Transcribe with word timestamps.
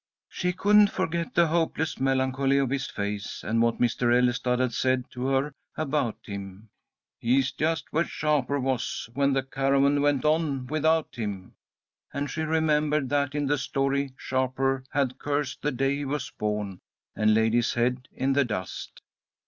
She 0.29 0.51
couldn't 0.51 0.89
forget 0.89 1.35
the 1.35 1.45
hopeless 1.45 1.99
melancholy 1.99 2.57
of 2.57 2.71
his 2.71 2.87
face, 2.87 3.43
and 3.43 3.61
what 3.61 3.77
Mr. 3.77 4.11
Ellestad 4.11 4.57
had 4.57 4.73
said 4.73 5.11
to 5.11 5.27
her 5.27 5.53
about 5.77 6.17
him: 6.25 6.69
"He's 7.19 7.51
just 7.51 7.93
where 7.93 8.05
Shapur 8.05 8.59
was 8.59 9.09
when 9.13 9.33
the 9.33 9.43
caravan 9.43 10.01
went 10.01 10.25
on 10.25 10.65
without 10.65 11.13
him." 11.13 11.53
And 12.11 12.31
she 12.31 12.41
remembered 12.41 13.09
that 13.09 13.35
in 13.35 13.45
the 13.45 13.59
story 13.59 14.13
Shapur 14.17 14.85
had 14.89 15.19
cursed 15.19 15.61
the 15.61 15.71
day 15.71 15.97
he 15.97 16.05
was 16.05 16.31
born, 16.31 16.79
and 17.15 17.35
laid 17.35 17.53
his 17.53 17.75
head 17.75 18.07
in 18.11 18.33
the 18.33 18.43
dust. 18.43 19.03